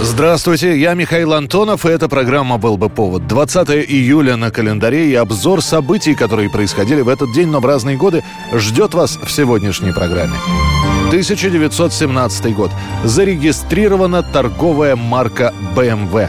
Здравствуйте, 0.00 0.78
я 0.78 0.94
Михаил 0.94 1.34
Антонов, 1.34 1.84
и 1.84 1.88
эта 1.88 2.08
программа 2.08 2.56
«Был 2.56 2.76
бы 2.76 2.88
повод». 2.88 3.26
20 3.26 3.68
июля 3.70 4.36
на 4.36 4.52
календаре 4.52 5.10
и 5.10 5.14
обзор 5.16 5.60
событий, 5.60 6.14
которые 6.14 6.48
происходили 6.48 7.00
в 7.00 7.08
этот 7.08 7.32
день, 7.32 7.48
но 7.48 7.58
в 7.58 7.66
разные 7.66 7.96
годы, 7.96 8.22
ждет 8.52 8.94
вас 8.94 9.18
в 9.20 9.28
сегодняшней 9.28 9.92
программе. 9.92 10.36
1917 11.08 12.54
год. 12.54 12.70
Зарегистрирована 13.02 14.22
торговая 14.22 14.94
марка 14.94 15.52
BMW. 15.74 16.28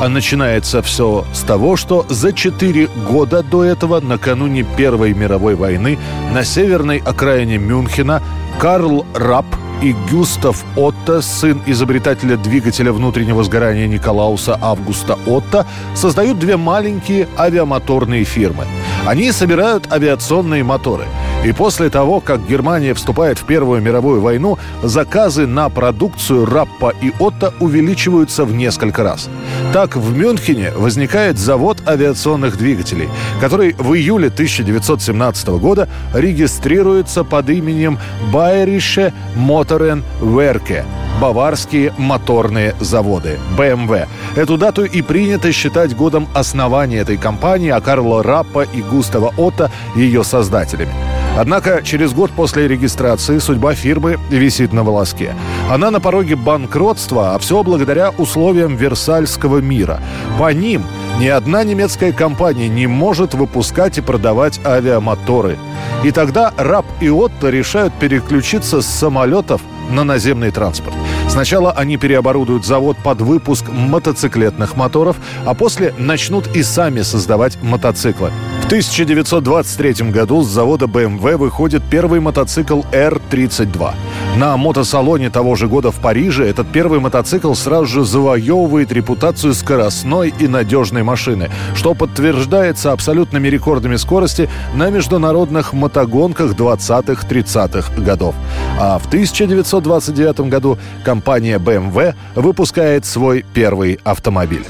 А 0.00 0.08
начинается 0.08 0.80
все 0.80 1.26
с 1.34 1.40
того, 1.40 1.76
что 1.76 2.06
за 2.08 2.32
четыре 2.32 2.88
года 3.06 3.42
до 3.42 3.64
этого, 3.64 4.00
накануне 4.00 4.64
Первой 4.78 5.12
мировой 5.12 5.56
войны, 5.56 5.98
на 6.32 6.42
северной 6.42 7.02
окраине 7.04 7.58
Мюнхена 7.58 8.22
Карл 8.58 9.04
Рапп 9.14 9.46
и 9.82 9.94
Гюстав 10.10 10.64
Отто, 10.76 11.22
сын 11.22 11.62
изобретателя 11.66 12.36
двигателя 12.36 12.92
внутреннего 12.92 13.42
сгорания 13.44 13.86
Николауса 13.86 14.58
Августа 14.60 15.18
Отто, 15.26 15.66
создают 15.94 16.38
две 16.38 16.56
маленькие 16.56 17.28
авиамоторные 17.38 18.24
фирмы. 18.24 18.66
Они 19.06 19.32
собирают 19.32 19.90
авиационные 19.92 20.64
моторы– 20.64 21.06
и 21.44 21.52
после 21.52 21.88
того, 21.88 22.20
как 22.20 22.46
Германия 22.46 22.94
вступает 22.94 23.38
в 23.38 23.44
Первую 23.44 23.80
мировую 23.80 24.20
войну, 24.20 24.58
заказы 24.82 25.46
на 25.46 25.68
продукцию 25.70 26.44
Раппа 26.44 26.92
и 27.00 27.12
Отто 27.18 27.54
увеличиваются 27.60 28.44
в 28.44 28.54
несколько 28.54 29.02
раз. 29.02 29.28
Так, 29.72 29.96
в 29.96 30.16
Мюнхене 30.16 30.72
возникает 30.76 31.38
завод 31.38 31.78
авиационных 31.86 32.58
двигателей, 32.58 33.08
который 33.40 33.74
в 33.78 33.94
июле 33.94 34.28
1917 34.28 35.48
года 35.48 35.88
регистрируется 36.14 37.24
под 37.24 37.48
именем 37.48 37.98
Bayerische 38.32 39.12
Motoren 39.36 40.02
Werke 40.20 40.84
баварские 41.20 41.92
моторные 41.98 42.74
заводы 42.80 43.38
BMW. 43.58 44.08
Эту 44.36 44.56
дату 44.56 44.84
и 44.84 45.02
принято 45.02 45.52
считать 45.52 45.94
годом 45.94 46.26
основания 46.34 46.98
этой 46.98 47.18
компании, 47.18 47.68
а 47.68 47.80
Карла 47.80 48.22
Раппа 48.22 48.62
и 48.62 48.80
Густава 48.80 49.34
Отто 49.36 49.70
ее 49.94 50.24
создателями. 50.24 50.94
Однако 51.36 51.82
через 51.82 52.12
год 52.12 52.30
после 52.32 52.68
регистрации 52.68 53.38
судьба 53.38 53.74
фирмы 53.74 54.18
висит 54.30 54.72
на 54.72 54.82
волоске. 54.82 55.34
Она 55.70 55.90
на 55.90 56.00
пороге 56.00 56.36
банкротства, 56.36 57.34
а 57.34 57.38
все 57.38 57.62
благодаря 57.62 58.10
условиям 58.10 58.76
Версальского 58.76 59.58
мира. 59.58 60.00
По 60.38 60.52
ним 60.52 60.84
ни 61.18 61.28
одна 61.28 61.64
немецкая 61.64 62.12
компания 62.12 62.68
не 62.68 62.86
может 62.86 63.34
выпускать 63.34 63.98
и 63.98 64.00
продавать 64.00 64.60
авиамоторы. 64.64 65.58
И 66.02 66.10
тогда 66.12 66.52
Раб 66.56 66.86
и 67.00 67.10
Отто 67.10 67.50
решают 67.50 67.94
переключиться 67.94 68.80
с 68.80 68.86
самолетов 68.86 69.60
на 69.90 70.04
наземный 70.04 70.50
транспорт. 70.50 70.94
Сначала 71.28 71.72
они 71.72 71.96
переоборудуют 71.96 72.64
завод 72.64 72.96
под 73.02 73.20
выпуск 73.20 73.66
мотоциклетных 73.68 74.76
моторов, 74.76 75.16
а 75.44 75.54
после 75.54 75.94
начнут 75.98 76.46
и 76.56 76.62
сами 76.62 77.02
создавать 77.02 77.58
мотоциклы. 77.62 78.30
В 78.70 78.72
1923 78.72 80.12
году 80.12 80.42
с 80.42 80.48
завода 80.48 80.84
BMW 80.84 81.36
выходит 81.36 81.82
первый 81.90 82.20
мотоцикл 82.20 82.82
R32. 82.92 83.94
На 84.36 84.56
мотосалоне 84.56 85.28
того 85.28 85.56
же 85.56 85.66
года 85.66 85.90
в 85.90 85.96
Париже 85.96 86.46
этот 86.46 86.70
первый 86.70 87.00
мотоцикл 87.00 87.52
сразу 87.54 87.86
же 87.86 88.04
завоевывает 88.04 88.92
репутацию 88.92 89.54
скоростной 89.54 90.32
и 90.38 90.46
надежной 90.46 91.02
машины, 91.02 91.50
что 91.74 91.94
подтверждается 91.94 92.92
абсолютными 92.92 93.48
рекордами 93.48 93.96
скорости 93.96 94.48
на 94.72 94.88
международных 94.88 95.72
мотогонках 95.72 96.52
20-30-х 96.52 98.00
годов. 98.00 98.36
А 98.78 99.00
в 99.00 99.06
1929 99.08 100.48
году 100.48 100.78
компания 101.04 101.58
BMW 101.58 102.14
выпускает 102.36 103.04
свой 103.04 103.44
первый 103.52 103.98
автомобиль. 104.04 104.64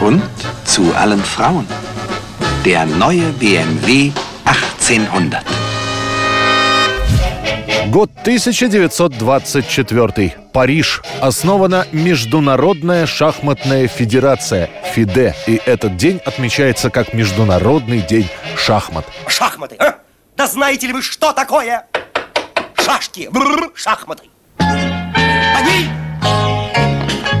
Und 0.00 0.22
zu 0.64 0.94
allen 0.96 1.20
Frauen. 1.20 1.66
Der 2.64 2.86
neue 2.86 3.30
BMW 3.38 4.10
1800. 4.44 5.44
Год 7.88 8.10
1924. 8.22 10.34
Париж. 10.50 11.02
Основана 11.20 11.86
Международная 11.92 13.04
шахматная 13.04 13.86
федерация 13.86 14.70
ФИДЕ. 14.94 15.34
И 15.46 15.60
этот 15.66 15.98
день 15.98 16.22
отмечается 16.24 16.88
как 16.88 17.12
Международный 17.12 18.00
день 18.00 18.30
шахмат. 18.56 19.04
Шахматы, 19.28 19.76
а? 19.76 19.96
Да 20.34 20.46
знаете 20.46 20.86
ли 20.86 20.94
вы, 20.94 21.02
что 21.02 21.34
такое? 21.34 21.84
Шашки, 22.82 23.28
бррр, 23.30 23.72
шахматы. 23.74 24.24
Они 24.58 25.90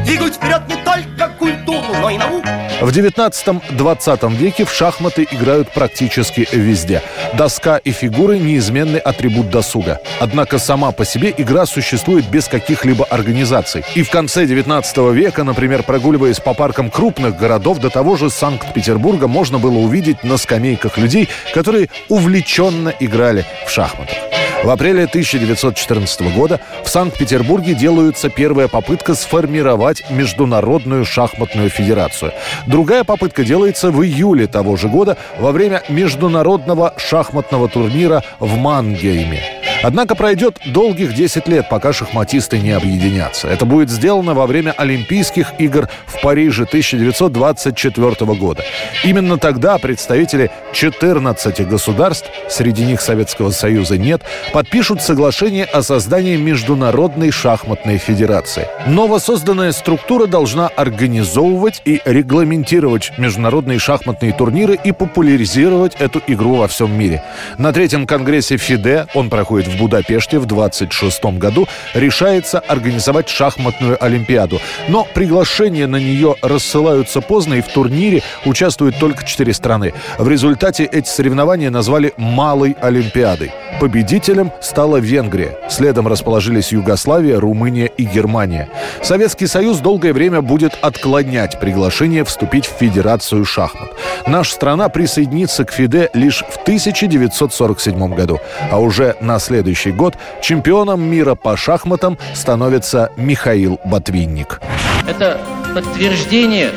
двигают 0.04 0.34
вперед 0.34 0.60
не 0.68 0.76
только 0.84 1.28
культуру, 1.38 1.94
но 1.98 2.10
и 2.10 2.18
науку. 2.18 2.46
В 2.80 2.88
19-20 2.88 4.36
веке 4.36 4.64
в 4.64 4.72
шахматы 4.72 5.26
играют 5.30 5.72
практически 5.72 6.46
везде. 6.52 7.02
Доска 7.34 7.76
и 7.78 7.92
фигуры– 7.92 8.38
неизменный 8.40 8.98
атрибут 8.98 9.48
досуга. 9.50 10.00
Однако 10.20 10.58
сама 10.58 10.90
по 10.92 11.04
себе 11.04 11.32
игра 11.36 11.66
существует 11.66 12.28
без 12.28 12.46
каких-либо 12.48 13.04
организаций. 13.04 13.84
И 13.94 14.02
в 14.02 14.10
конце 14.10 14.46
19 14.46 14.96
века, 15.12 15.44
например, 15.44 15.82
прогуливаясь 15.82 16.40
по 16.40 16.52
паркам 16.52 16.90
крупных 16.90 17.36
городов, 17.36 17.78
до 17.78 17.90
того 17.90 18.16
же 18.16 18.28
Санкт-Петербурга 18.28 19.28
можно 19.28 19.58
было 19.58 19.78
увидеть 19.78 20.24
на 20.24 20.36
скамейках 20.36 20.98
людей, 20.98 21.28
которые 21.54 21.88
увлеченно 22.08 22.92
играли 22.98 23.46
в 23.66 23.70
шахматы. 23.70 24.33
В 24.64 24.70
апреле 24.70 25.04
1914 25.04 26.34
года 26.34 26.58
в 26.82 26.88
Санкт-Петербурге 26.88 27.74
делается 27.74 28.30
первая 28.30 28.66
попытка 28.66 29.14
сформировать 29.14 30.10
Международную 30.10 31.04
шахматную 31.04 31.68
федерацию. 31.68 32.32
Другая 32.66 33.04
попытка 33.04 33.44
делается 33.44 33.90
в 33.90 34.02
июле 34.02 34.46
того 34.46 34.76
же 34.76 34.88
года 34.88 35.18
во 35.38 35.52
время 35.52 35.82
международного 35.90 36.94
шахматного 36.96 37.68
турнира 37.68 38.24
в 38.40 38.56
Мангейме. 38.56 39.53
Однако 39.84 40.14
пройдет 40.14 40.58
долгих 40.64 41.14
10 41.14 41.46
лет, 41.46 41.68
пока 41.68 41.92
шахматисты 41.92 42.58
не 42.58 42.70
объединятся. 42.70 43.48
Это 43.48 43.66
будет 43.66 43.90
сделано 43.90 44.32
во 44.32 44.46
время 44.46 44.72
Олимпийских 44.72 45.52
игр 45.58 45.90
в 46.06 46.22
Париже 46.22 46.62
1924 46.62 48.34
года. 48.34 48.64
Именно 49.04 49.36
тогда 49.36 49.76
представители 49.76 50.50
14 50.72 51.68
государств, 51.68 52.30
среди 52.48 52.86
них 52.86 53.02
Советского 53.02 53.50
Союза 53.50 53.98
нет, 53.98 54.22
подпишут 54.54 55.02
соглашение 55.02 55.66
о 55.66 55.82
создании 55.82 56.36
Международной 56.36 57.30
шахматной 57.30 57.98
федерации. 57.98 58.66
Новосозданная 58.86 59.72
структура 59.72 60.26
должна 60.26 60.68
организовывать 60.68 61.82
и 61.84 62.00
регламентировать 62.06 63.12
международные 63.18 63.78
шахматные 63.78 64.32
турниры 64.32 64.78
и 64.82 64.92
популяризировать 64.92 65.96
эту 65.96 66.22
игру 66.26 66.54
во 66.54 66.68
всем 66.68 66.98
мире. 66.98 67.22
На 67.58 67.74
третьем 67.74 68.06
конгрессе 68.06 68.56
ФИДЕ, 68.56 69.08
он 69.12 69.28
проходит 69.28 69.68
в 69.68 69.73
Будапеште 69.74 70.38
в 70.38 70.46
26 70.46 71.24
году, 71.38 71.66
решается 71.94 72.58
организовать 72.58 73.28
шахматную 73.28 74.02
олимпиаду. 74.02 74.60
Но 74.88 75.06
приглашения 75.14 75.86
на 75.86 75.96
нее 75.96 76.36
рассылаются 76.42 77.20
поздно, 77.20 77.54
и 77.54 77.60
в 77.60 77.68
турнире 77.68 78.22
участвуют 78.44 78.98
только 78.98 79.24
четыре 79.24 79.52
страны. 79.52 79.94
В 80.18 80.28
результате 80.28 80.84
эти 80.84 81.08
соревнования 81.08 81.70
назвали 81.70 82.12
«Малой 82.16 82.76
Олимпиадой». 82.80 83.52
Победителем 83.80 84.52
стала 84.60 84.98
Венгрия. 84.98 85.58
Следом 85.68 86.06
расположились 86.06 86.72
Югославия, 86.72 87.40
Румыния 87.40 87.86
и 87.86 88.04
Германия. 88.04 88.68
Советский 89.02 89.46
Союз 89.46 89.78
долгое 89.78 90.12
время 90.12 90.42
будет 90.42 90.78
отклонять 90.80 91.58
приглашение 91.58 92.24
вступить 92.24 92.66
в 92.66 92.78
Федерацию 92.78 93.44
шахмат. 93.44 93.90
Наша 94.26 94.52
страна 94.54 94.88
присоединится 94.88 95.64
к 95.64 95.72
ФИДЕ 95.72 96.10
лишь 96.14 96.44
в 96.48 96.56
1947 96.62 98.14
году. 98.14 98.38
А 98.70 98.78
уже 98.78 99.16
на 99.20 99.38
следующий 99.38 99.63
год 99.92 100.16
чемпионом 100.42 101.02
мира 101.02 101.34
по 101.34 101.56
шахматам 101.56 102.18
становится 102.34 103.10
Михаил 103.16 103.80
Ботвинник. 103.84 104.60
Это 105.08 105.40
подтверждение 105.74 106.70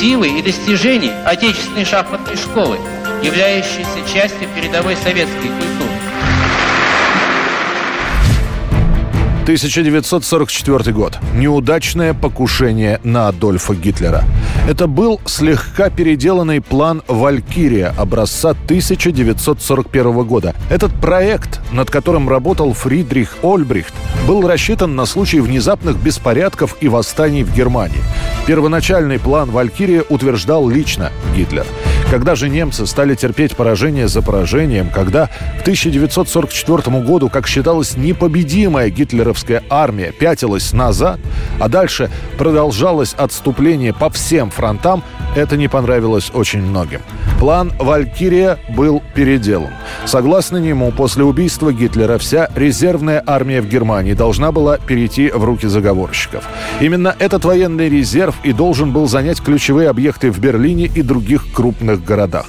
силы 0.00 0.38
и 0.38 0.42
достижений 0.42 1.12
отечественной 1.24 1.84
шахматной 1.84 2.36
школы, 2.36 2.78
являющейся 3.22 4.12
частью 4.12 4.48
передовой 4.54 4.96
советской 4.96 5.48
культуры. 5.48 6.01
1944 9.42 10.92
год. 10.92 11.18
Неудачное 11.34 12.14
покушение 12.14 13.00
на 13.02 13.26
Адольфа 13.26 13.74
Гитлера. 13.74 14.24
Это 14.68 14.86
был 14.86 15.20
слегка 15.26 15.90
переделанный 15.90 16.60
план 16.60 17.02
«Валькирия» 17.08 17.92
образца 17.98 18.50
1941 18.50 20.22
года. 20.22 20.54
Этот 20.70 20.92
проект, 20.94 21.60
над 21.72 21.90
которым 21.90 22.28
работал 22.28 22.72
Фридрих 22.72 23.38
Ольбрихт, 23.42 23.92
был 24.28 24.46
рассчитан 24.46 24.94
на 24.94 25.06
случай 25.06 25.40
внезапных 25.40 26.00
беспорядков 26.00 26.76
и 26.80 26.86
восстаний 26.86 27.42
в 27.42 27.52
Германии. 27.52 28.00
Первоначальный 28.46 29.18
план 29.18 29.50
«Валькирия» 29.50 30.04
утверждал 30.08 30.68
лично 30.68 31.10
Гитлер– 31.34 31.66
когда 32.12 32.34
же 32.34 32.50
немцы 32.50 32.86
стали 32.86 33.14
терпеть 33.14 33.56
поражение 33.56 34.06
за 34.06 34.20
поражением, 34.20 34.90
когда 34.90 35.30
в 35.56 35.62
1944 35.62 37.00
году, 37.00 37.30
как 37.30 37.46
считалось, 37.46 37.96
непобедимая 37.96 38.90
гитлеровская 38.90 39.62
армия 39.70 40.12
пятилась 40.12 40.74
назад, 40.74 41.18
а 41.58 41.70
дальше 41.70 42.10
продолжалось 42.36 43.14
отступление 43.14 43.94
по 43.94 44.10
всем 44.10 44.50
фронтам, 44.50 45.02
это 45.34 45.56
не 45.56 45.68
понравилось 45.68 46.30
очень 46.34 46.62
многим. 46.62 47.00
План 47.38 47.72
«Валькирия» 47.78 48.58
был 48.76 49.02
переделан. 49.14 49.70
Согласно 50.04 50.58
нему, 50.58 50.92
после 50.92 51.24
убийства 51.24 51.72
Гитлера 51.72 52.18
вся 52.18 52.48
резервная 52.54 53.22
армия 53.26 53.60
в 53.60 53.68
Германии 53.68 54.14
должна 54.14 54.52
была 54.52 54.78
перейти 54.78 55.30
в 55.30 55.42
руки 55.44 55.66
заговорщиков. 55.66 56.44
Именно 56.80 57.14
этот 57.18 57.44
военный 57.44 57.88
резерв 57.88 58.36
и 58.44 58.52
должен 58.52 58.92
был 58.92 59.08
занять 59.08 59.40
ключевые 59.40 59.88
объекты 59.88 60.30
в 60.30 60.38
Берлине 60.38 60.86
и 60.86 61.02
других 61.02 61.52
крупных 61.52 62.04
городах. 62.04 62.46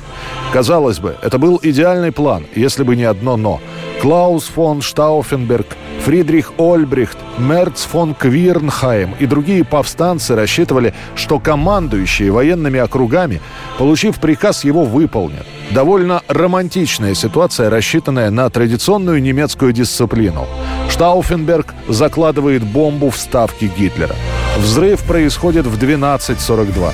Казалось 0.52 1.00
бы, 1.00 1.16
это 1.22 1.40
был 1.40 1.60
идеальный 1.62 2.12
план, 2.12 2.46
если 2.56 2.84
бы 2.84 2.96
не 2.96 3.04
одно 3.04 3.38
«но». 3.38 3.60
Клаус 4.02 4.46
фон 4.46 4.82
Штауфенберг, 4.82 5.68
Фридрих 6.04 6.52
Ольбрихт, 6.58 7.18
Мерц 7.38 7.84
фон 7.84 8.14
Квирнхайм 8.14 9.16
и 9.20 9.26
другие 9.26 9.64
повстанцы 9.64 10.36
рассчитывали, 10.36 10.94
что 11.16 11.40
командующие 11.40 12.30
военными 12.30 12.78
округами, 12.78 13.42
получив 13.78 14.20
приказ, 14.20 14.66
его 14.66 14.84
выполнят. 14.84 15.46
Довольно 15.72 16.22
романтичная 16.28 17.14
ситуация, 17.14 17.70
рассчитанная 17.70 18.30
на 18.32 18.50
традиционную 18.50 19.22
немецкую 19.22 19.72
дисциплину. 19.72 20.46
Штауфенберг 20.90 21.74
закладывает 21.88 22.64
бомбу 22.64 23.10
в 23.10 23.18
ставки 23.18 23.72
Гитлера. 23.78 24.16
Взрыв 24.58 25.04
происходит 25.04 25.66
в 25.66 25.82
12.42. 25.82 26.92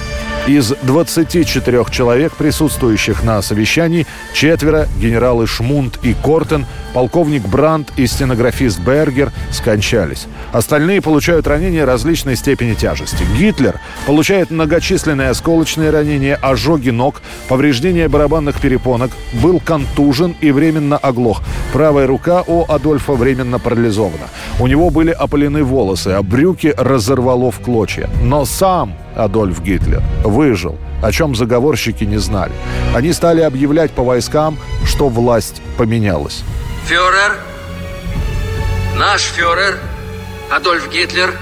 Из 0.48 0.74
24 0.84 1.86
человек, 1.92 2.34
присутствующих 2.34 3.24
на 3.24 3.42
совещании, 3.42 4.08
четверо, 4.34 4.88
генералы 5.00 5.46
Шмунд 5.46 6.00
и 6.02 6.14
Кортен, 6.14 6.66
полковник 6.94 7.44
Брандт 7.48 7.92
и 7.98 8.08
стенографист 8.08 8.80
Бергер, 8.80 9.32
скончались. 9.52 10.28
Остальные 10.52 11.02
получают 11.02 11.48
ранения 11.48 11.86
различной 11.86 12.36
степени 12.36 12.74
тяжести. 12.74 13.24
Гитлер 13.38 13.80
получает 14.06 14.52
многочисленные 14.52 15.30
осколочные 15.30 15.90
ранения, 15.90 16.36
ожоги 16.36 16.90
ног, 16.90 17.22
повреждения 17.48 18.08
барабанных 18.08 18.60
перепонок, 18.60 19.12
был 19.42 19.60
контужен 19.60 20.36
и 20.42 20.52
временно 20.52 20.98
оглох. 20.98 21.42
Правая 21.74 22.08
рука 22.08 22.44
у 22.46 22.66
Адольфа 22.68 23.14
временно 23.14 23.60
парализована. 23.60 24.28
У 24.60 24.68
него 24.68 24.90
были 24.90 25.12
опалены 25.12 25.64
волосы, 25.64 26.10
а 26.10 26.24
брюки 26.24 26.74
разорвало 26.78 27.52
в 27.52 27.60
клочья. 27.60 28.10
Но 28.22 28.46
сам 28.46 28.94
Адольф 29.16 29.62
Гитлер 29.62 30.02
выжил, 30.24 30.78
о 31.02 31.12
чем 31.12 31.36
заговорщики 31.36 32.04
не 32.04 32.18
знали. 32.18 32.54
Они 32.96 33.14
стали 33.14 33.42
объявлять 33.42 33.92
по 33.92 34.04
войскам, 34.04 34.58
что 34.86 35.10
власть 35.10 35.62
поменялась. 35.78 36.44
Фюрер, 36.90 37.38
наш 38.98 39.22
фюрер 39.22 39.78
Адольф 40.50 40.90
Гитлер 40.90 41.36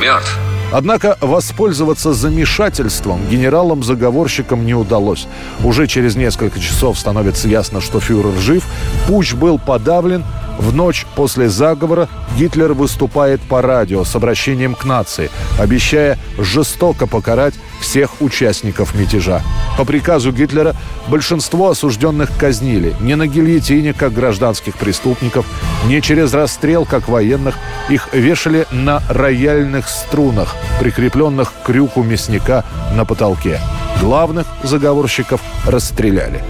мертв. 0.00 0.38
Однако 0.72 1.18
воспользоваться 1.20 2.14
замешательством 2.14 3.28
генералам-заговорщикам 3.28 4.64
не 4.64 4.72
удалось. 4.72 5.26
Уже 5.62 5.86
через 5.86 6.16
несколько 6.16 6.60
часов 6.60 6.98
становится 6.98 7.46
ясно, 7.46 7.82
что 7.82 8.00
фюрер 8.00 8.32
жив, 8.38 8.64
путь 9.06 9.34
был 9.34 9.58
подавлен, 9.58 10.24
в 10.62 10.74
ночь 10.74 11.06
после 11.16 11.48
заговора 11.48 12.08
Гитлер 12.38 12.72
выступает 12.72 13.40
по 13.40 13.60
радио 13.60 14.04
с 14.04 14.14
обращением 14.14 14.74
к 14.74 14.84
нации, 14.84 15.30
обещая 15.58 16.18
жестоко 16.38 17.06
покарать 17.06 17.54
всех 17.80 18.22
участников 18.22 18.94
мятежа. 18.94 19.42
По 19.76 19.84
приказу 19.84 20.32
Гитлера 20.32 20.76
большинство 21.08 21.70
осужденных 21.70 22.30
казнили 22.38 22.94
не 23.00 23.16
на 23.16 23.26
гильотине, 23.26 23.92
как 23.92 24.12
гражданских 24.12 24.76
преступников, 24.76 25.46
не 25.86 26.00
через 26.00 26.32
расстрел, 26.32 26.84
как 26.84 27.08
военных. 27.08 27.56
Их 27.88 28.08
вешали 28.12 28.66
на 28.70 29.02
рояльных 29.08 29.88
струнах, 29.88 30.54
прикрепленных 30.80 31.52
к 31.52 31.66
крюку 31.66 32.02
мясника 32.02 32.64
на 32.94 33.04
потолке. 33.04 33.60
Главных 34.00 34.46
заговорщиков 34.62 35.40
расстреляли. 35.66 36.42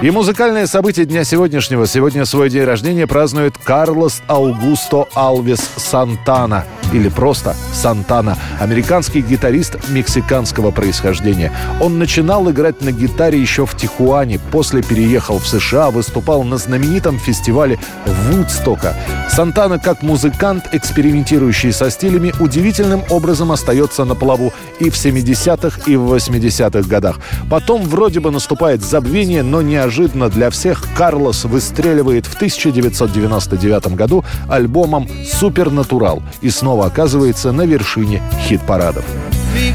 И 0.00 0.10
музыкальное 0.10 0.66
событие 0.66 1.06
дня 1.06 1.24
сегодняшнего. 1.24 1.86
Сегодня 1.86 2.24
свой 2.24 2.50
день 2.50 2.64
рождения 2.64 3.06
празднует 3.06 3.56
Карлос 3.58 4.22
Аугусто 4.28 5.08
Алвес 5.14 5.60
Сантана– 5.76 6.64
или 6.92 7.08
просто 7.08 7.54
Сантана, 7.72 8.36
американский 8.60 9.20
гитарист 9.20 9.76
мексиканского 9.90 10.70
происхождения. 10.70 11.52
Он 11.80 11.98
начинал 11.98 12.50
играть 12.50 12.82
на 12.82 12.92
гитаре 12.92 13.40
еще 13.40 13.66
в 13.66 13.76
Тихуане, 13.76 14.38
после 14.50 14.82
переехал 14.82 15.38
в 15.38 15.46
США, 15.46 15.90
выступал 15.90 16.44
на 16.44 16.56
знаменитом 16.56 17.18
фестивале 17.18 17.78
Вудстока. 18.06 18.94
Сантана, 19.30 19.78
как 19.78 20.02
музыкант, 20.02 20.68
экспериментирующий 20.72 21.72
со 21.72 21.90
стилями, 21.90 22.32
удивительным 22.40 23.04
образом 23.10 23.52
остается 23.52 24.04
на 24.04 24.14
плаву 24.14 24.52
и 24.80 24.90
в 24.90 24.94
70-х, 24.94 25.82
и 25.86 25.96
в 25.96 26.12
80-х 26.12 26.88
годах. 26.88 27.18
Потом 27.50 27.82
вроде 27.82 28.20
бы 28.20 28.30
наступает 28.30 28.82
забвение, 28.82 29.42
но 29.42 29.62
неожиданно 29.62 30.28
для 30.28 30.50
всех 30.50 30.82
Карлос 30.96 31.44
выстреливает 31.44 32.26
в 32.26 32.34
1999 32.34 33.94
году 33.94 34.24
альбомом 34.48 35.08
«Супернатурал» 35.30 36.22
и 36.40 36.50
снова 36.50 36.77
снова 36.78 36.86
оказывается 36.86 37.50
на 37.52 37.62
вершине 37.62 38.22
хит-парадов. 38.46 39.04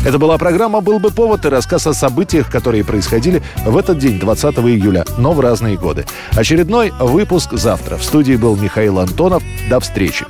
Это 0.06 0.18
была 0.18 0.38
программа 0.38 0.80
«Был 0.80 1.00
бы 1.00 1.12
повод» 1.12 1.46
и 1.46 1.50
рассказ 1.50 1.88
о 1.88 1.94
событиях, 1.94 2.50
которые 2.50 2.86
происходили 2.86 3.42
в 3.66 3.76
этот 3.78 3.98
день, 3.98 4.20
20 4.20 4.56
июля, 4.60 5.06
но 5.18 5.34
в 5.34 5.40
разные 5.42 5.78
годы. 5.78 6.06
Очередной 6.32 6.94
выпуск 7.00 7.54
завтра. 7.54 7.98
В 7.98 8.04
студии 8.04 8.36
был 8.38 8.56
Михаил 8.56 9.00
Антонов. 9.00 9.44
До 9.70 9.80
встречи. 9.80 10.26